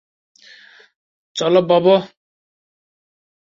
[1.35, 1.85] চলো, বব।